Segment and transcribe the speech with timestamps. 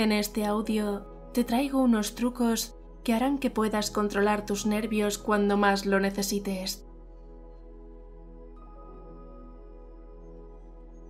[0.00, 5.58] En este audio te traigo unos trucos que harán que puedas controlar tus nervios cuando
[5.58, 6.88] más lo necesites.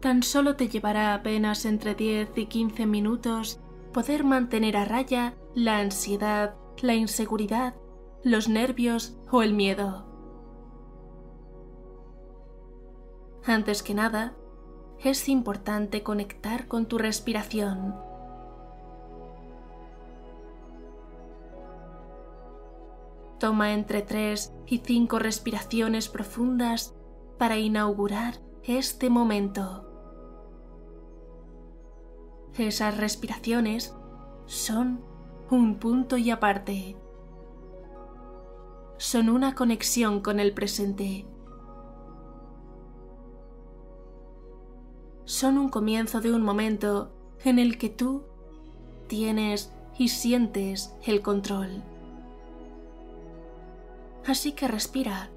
[0.00, 3.60] Tan solo te llevará apenas entre 10 y 15 minutos
[3.92, 7.74] poder mantener a raya la ansiedad, la inseguridad,
[8.24, 10.06] los nervios o el miedo.
[13.44, 14.34] Antes que nada,
[15.04, 18.07] es importante conectar con tu respiración.
[23.38, 26.94] Toma entre 3 y 5 respiraciones profundas
[27.38, 29.84] para inaugurar este momento.
[32.58, 33.94] Esas respiraciones
[34.46, 35.04] son
[35.50, 36.96] un punto y aparte.
[38.96, 41.24] Son una conexión con el presente.
[45.24, 47.12] Son un comienzo de un momento
[47.44, 48.24] en el que tú
[49.06, 51.84] tienes y sientes el control.
[54.28, 55.30] Así que respira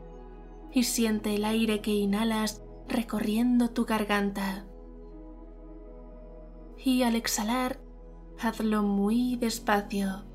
[0.70, 4.66] y siente el aire que inhalas recorriendo tu garganta
[6.76, 7.80] y al exhalar
[8.38, 10.26] hazlo muy despacio,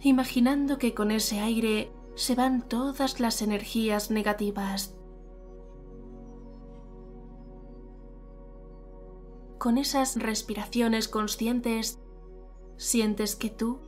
[0.00, 4.96] imaginando que con ese aire se van todas las energías negativas.
[9.58, 11.98] Con esas respiraciones conscientes,
[12.76, 13.80] sientes que tú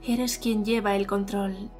[0.00, 1.70] eres quien lleva el control.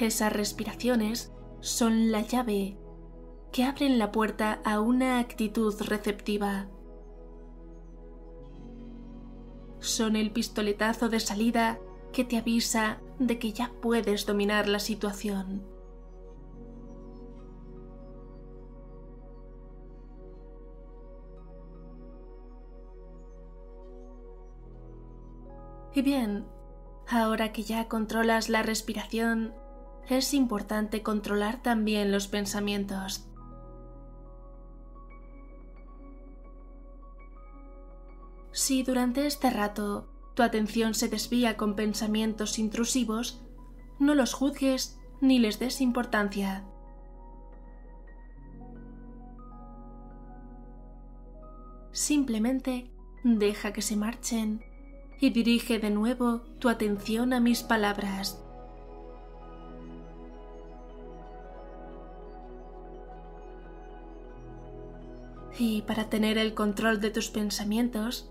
[0.00, 2.78] Esas respiraciones son la llave
[3.52, 6.68] que abren la puerta a una actitud receptiva.
[9.78, 11.80] Son el pistoletazo de salida
[12.14, 15.66] que te avisa de que ya puedes dominar la situación.
[25.92, 26.46] Y bien,
[27.06, 29.59] ahora que ya controlas la respiración,
[30.16, 33.26] es importante controlar también los pensamientos.
[38.52, 43.42] Si durante este rato tu atención se desvía con pensamientos intrusivos,
[43.98, 46.64] no los juzgues ni les des importancia.
[51.92, 52.90] Simplemente
[53.24, 54.64] deja que se marchen
[55.20, 58.42] y dirige de nuevo tu atención a mis palabras.
[65.58, 68.30] Y para tener el control de tus pensamientos,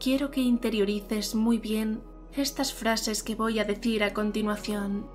[0.00, 2.02] quiero que interiorices muy bien
[2.32, 5.06] estas frases que voy a decir a continuación.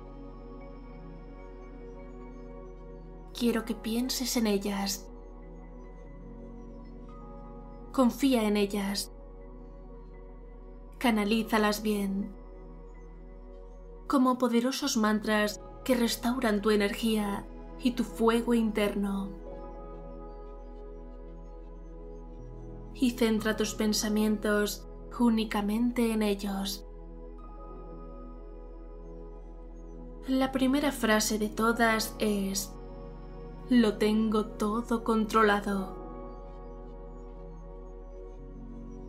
[3.38, 5.10] Quiero que pienses en ellas.
[7.92, 9.12] Confía en ellas.
[10.98, 12.34] Canalízalas bien.
[14.06, 17.46] Como poderosos mantras que restauran tu energía
[17.82, 19.39] y tu fuego interno.
[23.00, 24.86] Y centra tus pensamientos
[25.18, 26.86] únicamente en ellos.
[30.28, 32.72] La primera frase de todas es,
[33.70, 35.98] lo tengo todo controlado.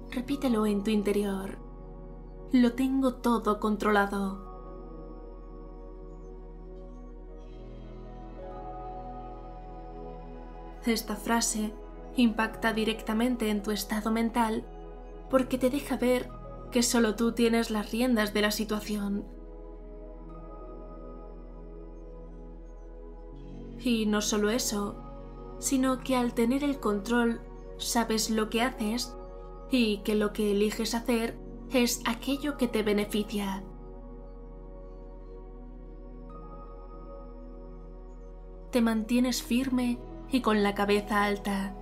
[0.09, 1.57] Repítelo en tu interior.
[2.53, 4.49] Lo tengo todo controlado.
[10.85, 11.73] Esta frase
[12.15, 14.63] impacta directamente en tu estado mental
[15.29, 16.29] porque te deja ver
[16.71, 19.25] que solo tú tienes las riendas de la situación.
[23.79, 24.95] Y no solo eso,
[25.59, 27.41] sino que al tener el control
[27.77, 29.15] sabes lo que haces
[29.71, 31.37] y que lo que eliges hacer
[31.71, 33.63] es aquello que te beneficia.
[38.71, 39.99] Te mantienes firme
[40.31, 41.75] y con la cabeza alta.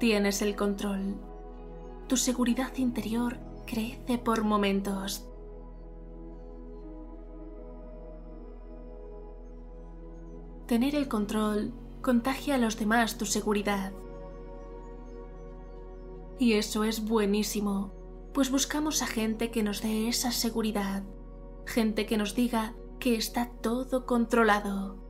[0.00, 1.16] Tienes el control.
[2.08, 3.36] Tu seguridad interior
[3.66, 5.28] crece por momentos.
[10.66, 13.92] Tener el control contagia a los demás tu seguridad.
[16.38, 17.92] Y eso es buenísimo,
[18.32, 21.02] pues buscamos a gente que nos dé esa seguridad,
[21.66, 25.09] gente que nos diga que está todo controlado.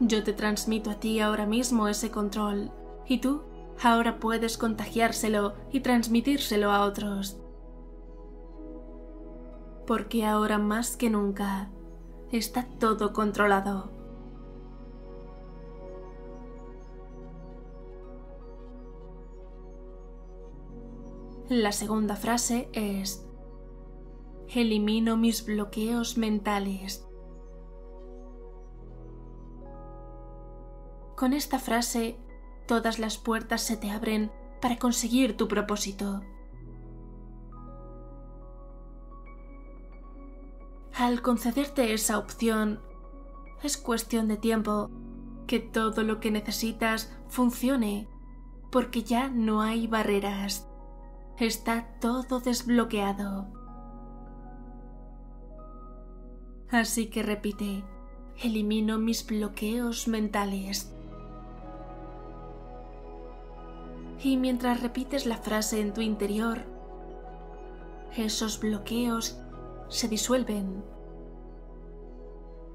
[0.00, 2.72] Yo te transmito a ti ahora mismo ese control
[3.06, 3.42] y tú
[3.82, 7.40] ahora puedes contagiárselo y transmitírselo a otros.
[9.86, 11.70] Porque ahora más que nunca
[12.32, 13.90] está todo controlado.
[21.48, 23.26] La segunda frase es,
[24.48, 27.03] elimino mis bloqueos mentales.
[31.16, 32.16] Con esta frase,
[32.66, 36.22] todas las puertas se te abren para conseguir tu propósito.
[40.96, 42.80] Al concederte esa opción,
[43.62, 44.90] es cuestión de tiempo
[45.46, 48.08] que todo lo que necesitas funcione,
[48.70, 50.68] porque ya no hay barreras.
[51.38, 53.46] Está todo desbloqueado.
[56.70, 57.84] Así que repite,
[58.42, 60.92] elimino mis bloqueos mentales.
[64.24, 66.64] Y mientras repites la frase en tu interior,
[68.16, 69.38] esos bloqueos
[69.88, 70.82] se disuelven,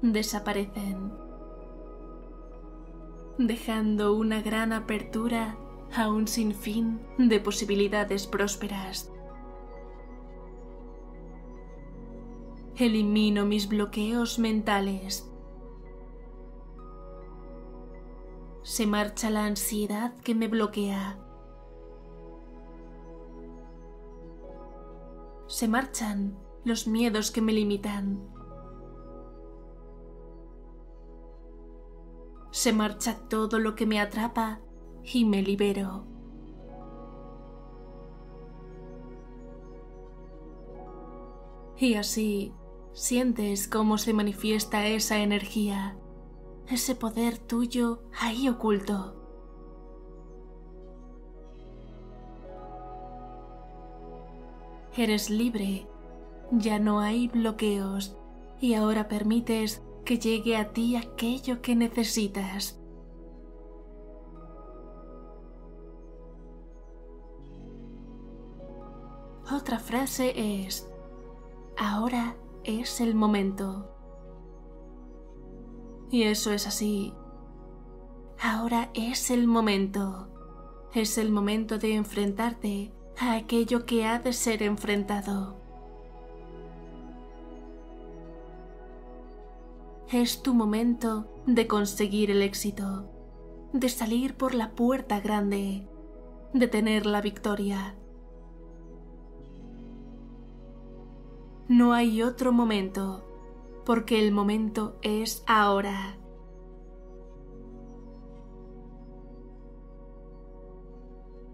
[0.00, 1.12] desaparecen,
[3.36, 5.58] dejando una gran apertura
[5.92, 9.10] a un sinfín de posibilidades prósperas.
[12.76, 15.28] Elimino mis bloqueos mentales.
[18.62, 21.26] Se marcha la ansiedad que me bloquea.
[25.60, 28.26] Se marchan los miedos que me limitan.
[32.50, 34.62] Se marcha todo lo que me atrapa
[35.04, 36.06] y me libero.
[41.76, 42.54] Y así
[42.94, 45.98] sientes cómo se manifiesta esa energía,
[46.68, 49.19] ese poder tuyo ahí oculto.
[55.00, 55.88] Eres libre
[56.50, 58.18] ya no hay bloqueos
[58.60, 62.78] y ahora permites que llegue a ti aquello que necesitas.
[69.50, 70.86] Otra frase es,
[71.78, 73.90] ahora es el momento.
[76.10, 77.14] Y eso es así.
[78.38, 80.28] Ahora es el momento.
[80.92, 85.60] Es el momento de enfrentarte a aquello que ha de ser enfrentado.
[90.12, 93.08] es tu momento de conseguir el éxito,
[93.72, 95.86] de salir por la puerta grande,
[96.52, 97.94] de tener la victoria.
[101.68, 103.24] No hay otro momento,
[103.86, 106.16] porque el momento es ahora.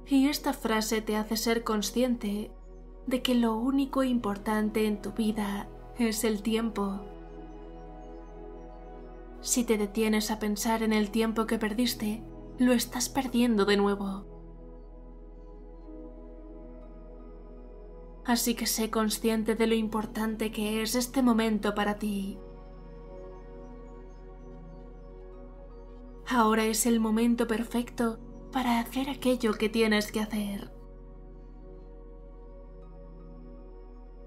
[0.08, 2.50] Y esta frase te hace ser consciente
[3.06, 5.68] de que lo único importante en tu vida
[5.98, 7.00] es el tiempo
[9.46, 12.20] si te detienes a pensar en el tiempo que perdiste,
[12.58, 14.24] lo estás perdiendo de nuevo.
[18.24, 22.40] Así que sé consciente de lo importante que es este momento para ti.
[26.28, 28.18] Ahora es el momento perfecto
[28.56, 30.72] para hacer aquello que tienes que hacer.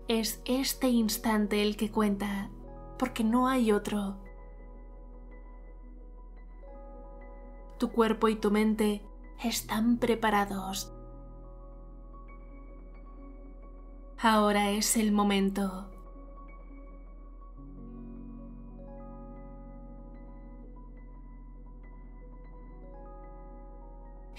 [0.08, 2.52] Es este instante el que cuenta,
[3.00, 4.20] porque no hay otro.
[7.80, 9.02] tu cuerpo y tu mente
[9.44, 10.94] están preparados.
[14.20, 15.90] Ahora es el momento.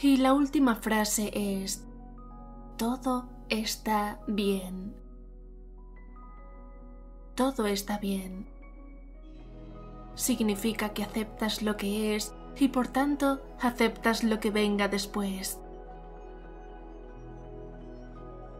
[0.02, 1.86] Y la última frase es,
[2.78, 4.94] todo está bien.
[7.34, 8.48] Todo está bien.
[10.14, 15.60] Significa que aceptas lo que es y por tanto aceptas lo que venga después.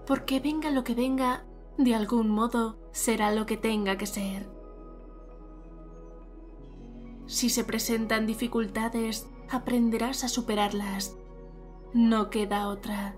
[0.07, 1.45] Porque venga lo que venga,
[1.79, 4.47] de algún modo será lo que tenga que ser.
[7.25, 11.17] Si se presentan dificultades, aprenderás a superarlas.
[11.93, 13.17] No queda otra.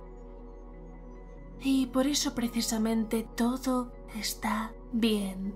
[1.60, 5.54] Y por eso precisamente todo está bien.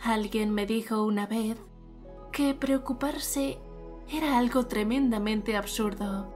[0.00, 1.58] Alguien me dijo una vez
[2.32, 3.58] que preocuparse
[4.08, 6.32] era algo tremendamente absurdo.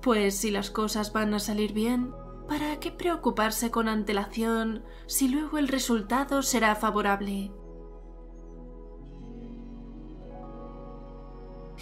[0.00, 2.14] Pues si las cosas van a salir bien,
[2.48, 7.52] ¿para qué preocuparse con antelación si luego el resultado será favorable?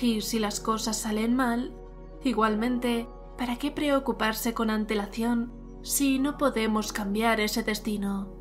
[0.00, 1.74] Y si las cosas salen mal,
[2.22, 5.52] igualmente, ¿para qué preocuparse con antelación
[5.82, 8.38] si no podemos cambiar ese destino?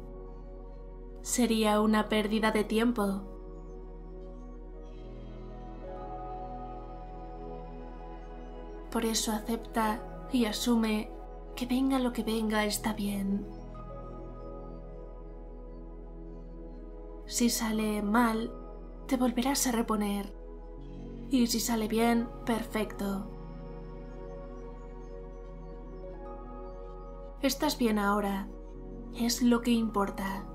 [1.28, 3.22] sería una pérdida de tiempo.
[8.90, 11.12] Por eso acepta y asume
[11.54, 13.46] que venga lo que venga está bien.
[17.26, 18.54] Si sale mal,
[19.08, 20.37] te volverás a reponer.
[21.30, 23.28] Y si sale bien, perfecto.
[27.42, 28.48] Estás bien ahora.
[29.16, 30.46] Es lo que importa.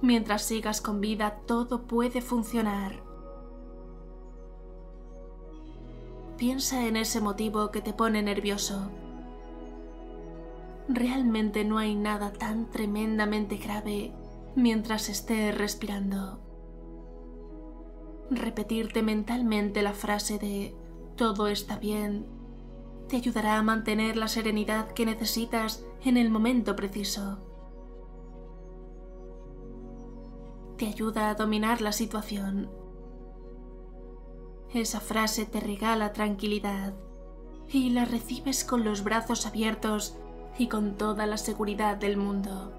[0.00, 3.02] Mientras sigas con vida, todo puede funcionar.
[6.36, 8.90] Piensa en ese motivo que te pone nervioso.
[10.88, 14.12] Realmente no hay nada tan tremendamente grave
[14.54, 16.47] mientras estés respirando.
[18.30, 20.74] Repetirte mentalmente la frase de
[21.16, 22.38] todo está bien
[23.08, 27.38] te ayudará a mantener la serenidad que necesitas en el momento preciso.
[30.76, 32.70] Te ayuda a dominar la situación.
[34.74, 36.94] Esa frase te regala tranquilidad
[37.70, 40.16] y la recibes con los brazos abiertos
[40.58, 42.74] y con toda la seguridad del mundo.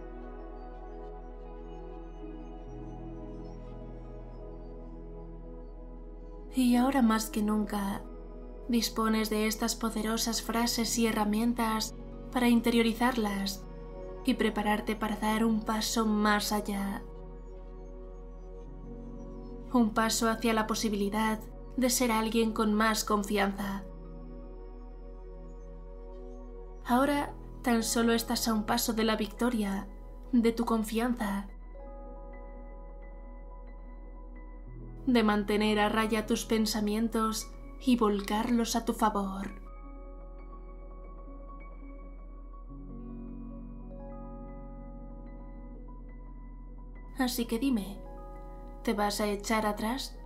[6.60, 8.02] Y ahora más que nunca,
[8.68, 11.96] dispones de estas poderosas frases y herramientas
[12.34, 13.64] para interiorizarlas
[14.26, 17.02] y prepararte para dar un paso más allá.
[19.72, 21.40] Un paso hacia la posibilidad
[21.78, 23.86] de ser alguien con más confianza.
[26.84, 29.88] Ahora tan solo estás a un paso de la victoria,
[30.34, 31.48] de tu confianza,
[35.14, 37.50] de mantener a raya tus pensamientos
[37.82, 39.52] y volcarlos a tu favor.
[47.18, 48.00] Así que dime,
[48.84, 50.18] ¿te vas a echar atrás?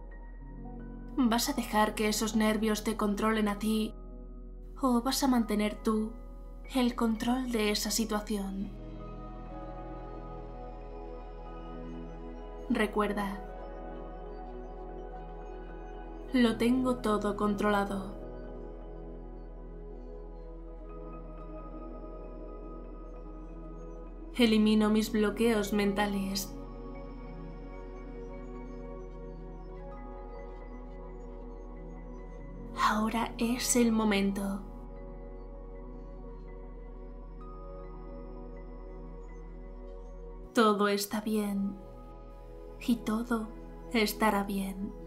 [1.15, 3.95] ¿Vas a dejar que esos nervios te controlen a ti
[4.81, 6.11] o vas a mantener tú
[6.75, 8.71] el control de esa situación?
[12.69, 13.52] Recuerda,
[16.33, 18.15] lo tengo todo controlado.
[24.35, 26.51] Elimino mis bloqueos mentales.
[32.81, 34.61] Ahora es el momento.
[40.55, 41.75] Todo está bien
[42.87, 43.47] y todo
[43.93, 45.02] estará bien.